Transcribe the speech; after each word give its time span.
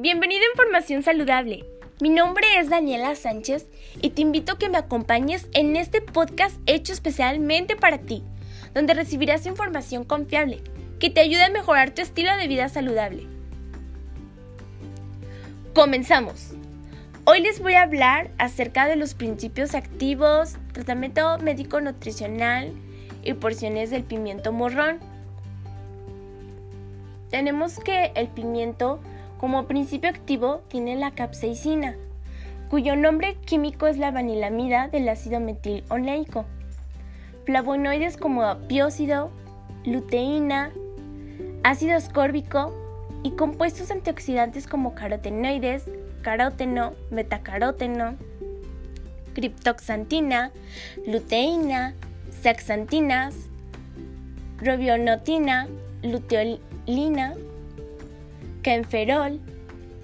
bienvenido 0.00 0.40
a 0.42 0.62
Información 0.62 1.02
Saludable. 1.02 1.66
Mi 2.00 2.08
nombre 2.08 2.46
es 2.56 2.70
Daniela 2.70 3.14
Sánchez 3.14 3.66
y 4.00 4.10
te 4.10 4.22
invito 4.22 4.52
a 4.52 4.58
que 4.58 4.70
me 4.70 4.78
acompañes 4.78 5.46
en 5.52 5.76
este 5.76 6.00
podcast 6.00 6.58
hecho 6.64 6.94
especialmente 6.94 7.76
para 7.76 7.98
ti, 7.98 8.24
donde 8.72 8.94
recibirás 8.94 9.44
información 9.44 10.04
confiable 10.04 10.62
que 10.98 11.10
te 11.10 11.20
ayude 11.20 11.44
a 11.44 11.50
mejorar 11.50 11.90
tu 11.90 12.00
estilo 12.00 12.34
de 12.38 12.48
vida 12.48 12.70
saludable. 12.70 13.26
Comenzamos. 15.74 16.52
Hoy 17.26 17.42
les 17.42 17.60
voy 17.60 17.74
a 17.74 17.82
hablar 17.82 18.30
acerca 18.38 18.86
de 18.86 18.96
los 18.96 19.12
principios 19.12 19.74
activos, 19.74 20.56
tratamiento 20.72 21.36
médico 21.40 21.78
nutricional 21.82 22.72
y 23.22 23.34
porciones 23.34 23.90
del 23.90 24.04
pimiento 24.04 24.50
morrón. 24.50 24.98
Tenemos 27.28 27.78
que 27.78 28.12
el 28.14 28.28
pimiento 28.28 28.98
como 29.40 29.66
principio 29.66 30.10
activo 30.10 30.60
tiene 30.68 30.96
la 30.96 31.12
capsaicina, 31.12 31.96
cuyo 32.68 32.94
nombre 32.94 33.36
químico 33.46 33.86
es 33.86 33.96
la 33.96 34.10
vanilamida 34.10 34.88
del 34.88 35.08
ácido 35.08 35.40
metil 35.40 35.82
oleico. 35.88 36.44
Flavonoides 37.46 38.18
como 38.18 38.54
piócido, 38.68 39.30
luteína, 39.86 40.72
ácido 41.62 41.96
ascórbico 41.96 42.74
y 43.22 43.30
compuestos 43.30 43.90
antioxidantes 43.90 44.66
como 44.66 44.94
carotenoides, 44.94 45.84
caróteno, 46.20 46.92
betacaróteno, 47.10 48.16
criptoxantina, 49.32 50.52
luteína, 51.06 51.94
saxantinas, 52.42 53.34
robionotina, 54.58 55.66
luteolina, 56.02 57.36
canferol, 58.62 59.40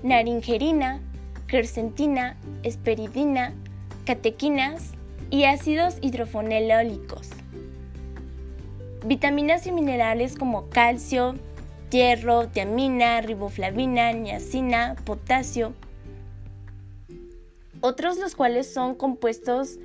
naringerina, 0.03 1.01
quercetina, 1.47 2.37
esperidina, 2.62 3.53
catequinas 4.05 4.93
y 5.31 5.45
ácidos 5.45 5.97
hidrofonelólicos. 6.01 7.31
Vitaminas 9.05 9.67
y 9.67 9.73
minerales 9.73 10.37
como 10.37 10.69
calcio, 10.69 11.37
hierro, 11.91 12.49
tiamina, 12.49 13.21
riboflavina, 13.21 14.12
niacina, 14.12 14.97
potasio. 15.05 15.75
Otros 17.81 18.19
los 18.19 18.34
cuales 18.34 18.73
son 18.73 18.95
compuestos 18.95 19.79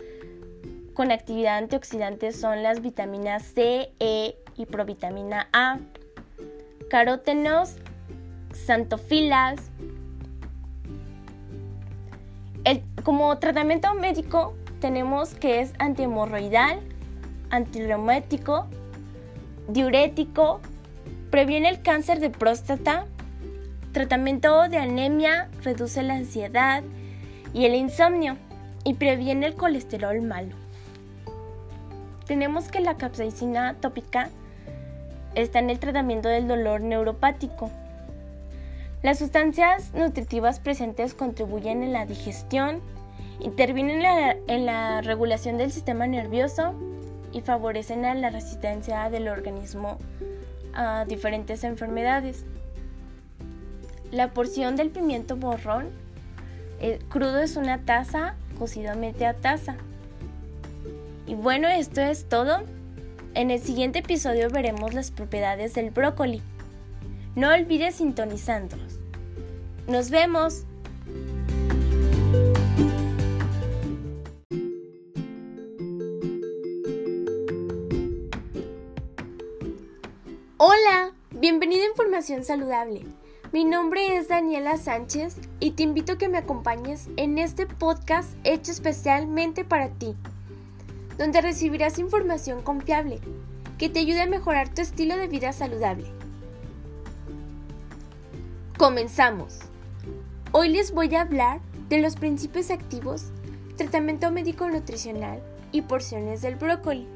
con 0.94 1.12
actividad 1.12 1.58
antioxidante 1.58 2.32
son 2.32 2.64
las 2.64 2.82
vitaminas 2.82 3.44
C, 3.44 3.92
E 4.00 4.36
y 4.58 4.66
provitamina 4.66 5.48
A, 5.54 5.80
carótenos, 6.90 7.76
santofilas. 8.54 9.60
como 13.04 13.36
tratamiento 13.40 13.94
médico 13.96 14.56
tenemos 14.80 15.34
que 15.34 15.62
es 15.62 15.74
antihemorroidal, 15.80 16.80
antirreumático, 17.50 18.68
diurético, 19.68 20.62
previene 21.32 21.70
el 21.70 21.82
cáncer 21.82 22.20
de 22.20 22.30
próstata, 22.30 23.06
tratamiento 23.92 24.70
de 24.70 24.78
anemia, 24.78 25.50
reduce 25.64 26.04
la 26.04 26.16
ansiedad 26.16 26.84
y 27.54 27.66
el 27.66 27.76
insomnio 27.76 28.38
y 28.84 28.94
previene 28.96 29.48
el 29.48 29.56
colesterol 29.56 30.22
malo. 30.22 30.56
Tenemos 32.26 32.70
que 32.70 32.80
la 32.80 32.98
capsaicina 32.98 33.76
tópica 33.76 34.30
está 35.36 35.60
en 35.60 35.70
el 35.70 35.80
tratamiento 35.80 36.30
del 36.30 36.48
dolor 36.48 36.82
neuropático 36.82 37.72
las 39.04 39.18
sustancias 39.18 39.94
nutritivas 39.96 40.60
presentes 40.60 41.16
contribuyen 41.16 41.81
en 41.81 41.92
la 41.92 42.06
digestión, 42.06 42.81
intervienen 43.40 44.03
en 44.48 44.66
la, 44.66 45.02
regulación 45.02 45.58
del 45.58 45.72
sistema 45.72 46.06
nervioso 46.06 46.75
y 47.31 47.42
favorecen 47.42 48.03
la 48.03 48.30
resistencia 48.30 49.09
del 49.09 49.28
organismo 49.28 49.98
a 50.75 51.06
diferentes 51.06 51.64
enfermedades. 51.64 52.46
La 54.12 54.34
porción 54.34 54.75
del 54.75 54.92
pimiento 54.92 55.36
borrón 55.36 55.90
eh, 56.80 57.00
crudo 57.09 57.40
es 57.40 57.56
una 57.56 57.80
taza, 57.80 58.36
cocido 58.59 58.96
media 58.96 59.34
taza. 59.34 59.78
Y 61.25 61.34
bueno, 61.34 61.68
esto 61.68 62.02
es 62.02 62.30
todo. 62.30 62.62
En 63.34 63.50
el 63.50 63.62
siguiente 63.62 64.00
episodio 64.00 64.50
veremos 64.50 64.94
las 64.94 65.09
propiedades 65.09 65.74
del 65.74 65.90
brócoli. 65.90 66.44
No 67.36 67.50
olvides 67.54 67.96
sintonizándonos. 67.96 69.00
Nos 69.88 70.09
vemos. 70.09 70.66
Hola, 80.58 81.12
bienvenido 81.31 81.84
a 81.84 81.88
Información 81.88 82.44
Saludable. 82.44 83.02
Mi 83.52 83.66
nombre 83.66 84.16
es 84.16 84.28
Daniela 84.28 84.78
Sánchez 84.78 85.36
y 85.59 85.72
te 85.72 85.84
invito 85.84 86.13
a 86.13 86.18
que 86.18 86.30
me 86.30 86.38
acompañes 86.38 87.09
en 87.18 87.40
este 87.40 87.66
podcast 87.66 88.36
hecho 88.44 88.72
especialmente 88.72 89.66
para 89.66 89.90
ti, 89.90 90.16
donde 91.18 91.42
recibirás 91.42 91.98
información 91.98 92.62
confiable 92.62 93.19
que 93.80 93.90
te 93.90 94.00
ayude 94.00 94.22
a 94.22 94.28
mejorar 94.28 94.74
tu 94.74 94.81
estilo 94.84 95.18
de 95.18 95.28
vida 95.28 95.52
saludable. 95.52 96.06
Comenzamos. 98.78 99.71
Hoy 100.53 100.67
les 100.67 100.91
voy 100.91 101.16
a 101.16 101.22
hablar 101.22 101.62
de 101.88 102.00
los 102.00 102.17
principios 102.17 102.72
activos, 102.72 103.28
tratamiento 103.78 104.29
médico 104.31 104.69
nutricional 104.69 105.41
y 105.72 105.84
porciones 105.84 106.41
del 106.41 106.57
brócoli. 106.57 107.07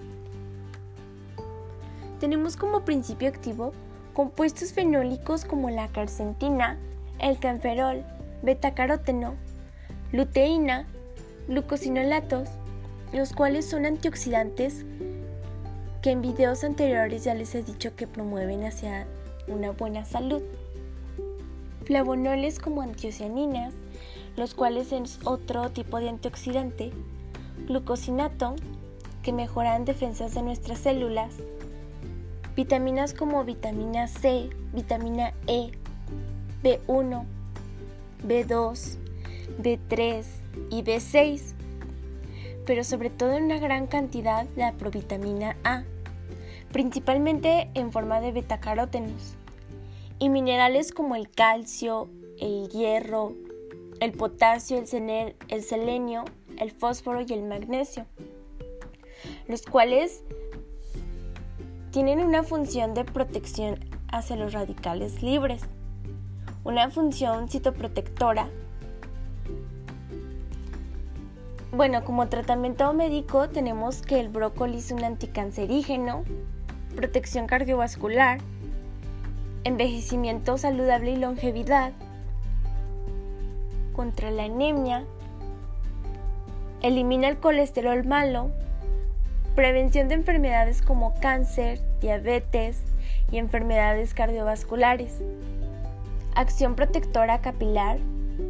Tenemos 2.21 2.55
como 2.55 2.85
principio 2.85 3.27
activo 3.27 3.73
compuestos 4.13 4.71
fenólicos 4.71 5.43
como 5.43 5.69
la 5.69 5.89
carcentina, 5.89 6.77
el 7.19 7.37
canferol, 7.37 8.05
betacaroteno, 8.41 9.35
luteína, 10.13 10.87
glucosinolatos, 11.49 12.47
los 13.11 13.33
cuales 13.33 13.65
son 13.65 13.85
antioxidantes 13.85 14.85
que 16.01 16.11
en 16.11 16.21
videos 16.21 16.63
anteriores 16.63 17.25
ya 17.25 17.33
les 17.33 17.53
he 17.53 17.63
dicho 17.63 17.97
que 17.97 18.07
promueven 18.07 18.63
hacia 18.63 19.07
una 19.49 19.71
buena 19.71 20.05
salud 20.05 20.41
flavonoles 21.85 22.59
como 22.59 22.81
antiocianinas, 22.81 23.73
los 24.35 24.53
cuales 24.53 24.91
es 24.91 25.19
otro 25.23 25.69
tipo 25.69 25.99
de 25.99 26.09
antioxidante, 26.09 26.91
glucosinato, 27.67 28.55
que 29.23 29.31
mejoran 29.31 29.85
defensas 29.85 30.33
de 30.35 30.43
nuestras 30.43 30.79
células, 30.79 31.35
vitaminas 32.55 33.13
como 33.13 33.43
vitamina 33.43 34.07
C, 34.07 34.49
vitamina 34.73 35.33
E, 35.47 35.71
B1, 36.63 37.23
B2, 38.27 38.97
B3 39.61 40.25
y 40.69 40.83
B6, 40.83 41.53
pero 42.65 42.83
sobre 42.83 43.09
todo 43.09 43.33
en 43.33 43.45
una 43.45 43.59
gran 43.59 43.87
cantidad 43.87 44.45
la 44.55 44.73
provitamina 44.73 45.55
A, 45.63 45.83
principalmente 46.71 47.69
en 47.73 47.91
forma 47.91 48.21
de 48.21 48.31
betacarótenos 48.31 49.35
y 50.19 50.29
minerales 50.29 50.91
como 50.91 51.15
el 51.15 51.29
calcio, 51.29 52.09
el 52.39 52.69
hierro, 52.69 53.33
el 53.99 54.11
potasio, 54.11 54.77
el, 54.77 55.35
el 55.47 55.63
selenio, 55.63 56.25
el 56.57 56.71
fósforo 56.71 57.21
y 57.21 57.33
el 57.33 57.43
magnesio, 57.43 58.05
los 59.47 59.63
cuales 59.63 60.23
tienen 61.91 62.19
una 62.19 62.43
función 62.43 62.93
de 62.93 63.05
protección 63.05 63.79
hacia 64.09 64.35
los 64.35 64.53
radicales 64.53 65.21
libres, 65.21 65.63
una 66.63 66.89
función 66.89 67.49
citoprotectora. 67.49 68.49
Bueno, 71.71 72.05
como 72.05 72.29
tratamiento 72.29 72.91
médico 72.93 73.49
tenemos 73.49 74.01
que 74.01 74.19
el 74.19 74.29
brócoli 74.29 74.77
es 74.77 74.91
un 74.91 75.03
anticancerígeno, 75.03 76.23
protección 76.95 77.47
cardiovascular, 77.47 78.39
envejecimiento 79.65 80.59
saludable 80.59 81.11
y 81.11 81.15
longevidad, 81.17 81.91
contra 83.95 84.29
la 84.29 84.43
anemia, 84.43 85.03
elimina 86.83 87.27
el 87.29 87.37
colesterol 87.37 88.05
malo, 88.05 88.51
prevención 89.55 90.07
de 90.07 90.13
enfermedades 90.13 90.83
como 90.83 91.19
cáncer, 91.19 91.81
diabetes 91.99 92.77
y 93.31 93.37
enfermedades 93.37 94.13
cardiovasculares, 94.13 95.23
acción 96.35 96.75
protectora 96.75 97.41
capilar, 97.41 97.97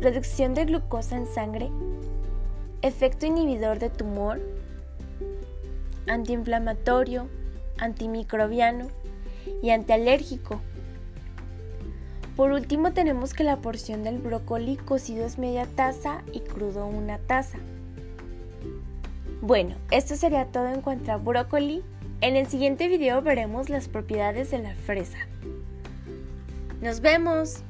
reducción 0.02 0.54
de 0.54 0.66
glucosa 0.66 1.16
en 1.16 1.28
sangre, 1.28 1.70
efecto 2.82 3.26
inhibidor 3.26 3.80
de 3.80 3.90
tumor, 3.90 4.42
antiinflamatorio, 6.08 7.30
antimicrobiano 7.78 8.90
y 9.64 9.70
antialérgico 9.70 10.60
Por 12.36 12.52
último 12.52 12.92
tenemos 12.92 13.34
que 13.34 13.46
la 13.46 13.58
porción 13.58 14.04
del 14.04 14.18
brócoli 14.18 14.76
cocido 14.76 15.26
es 15.26 15.38
media 15.38 15.68
taza 15.76 16.22
y 16.34 16.42
crudo 16.42 16.86
una 16.86 17.18
taza. 17.18 17.58
Bueno, 19.42 19.76
esto 19.92 20.16
sería 20.16 20.46
todo 20.46 20.68
en 20.68 20.82
cuanto 20.82 21.12
a 21.14 21.18
brócoli. 21.18 21.82
En 22.22 22.36
el 22.36 22.48
siguiente 22.48 22.88
video 22.88 23.22
veremos 23.22 23.70
las 23.70 23.88
propiedades 23.88 24.52
de 24.52 24.60
la 24.60 24.76
fresa. 24.76 25.20
¡Nos 26.82 27.00
vemos! 27.00 27.64